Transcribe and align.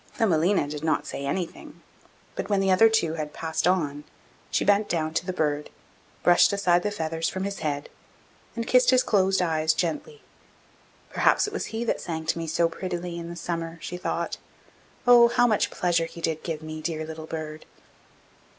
Thumbelina 0.15 0.67
did 0.67 0.83
not 0.83 1.05
say 1.05 1.27
anything; 1.27 1.79
but 2.35 2.49
when 2.49 2.59
the 2.59 2.71
other 2.71 2.89
two 2.89 3.13
had 3.13 3.33
passed 3.33 3.67
on 3.67 4.03
she 4.49 4.65
bent 4.65 4.89
down 4.89 5.13
to 5.13 5.27
the 5.27 5.31
bird, 5.31 5.69
brushed 6.23 6.51
aside 6.51 6.81
the 6.81 6.89
feathers 6.89 7.29
from 7.29 7.43
his 7.43 7.59
head, 7.59 7.87
and 8.55 8.65
kissed 8.65 8.89
his 8.89 9.03
closed 9.03 9.43
eyes 9.43 9.73
gently. 9.73 10.23
'Perhaps 11.11 11.45
it 11.45 11.53
was 11.53 11.67
he 11.67 11.83
that 11.83 12.01
sang 12.01 12.25
to 12.25 12.39
me 12.39 12.47
so 12.47 12.67
prettily 12.67 13.15
in 13.19 13.29
the 13.29 13.35
summer,' 13.35 13.77
she 13.79 13.95
thought. 13.95 14.37
'How 15.05 15.45
much 15.45 15.69
pleasure 15.69 16.05
he 16.05 16.19
did 16.19 16.41
give 16.41 16.63
me, 16.63 16.81
dear 16.81 17.05
little 17.05 17.27
bird! 17.27 17.67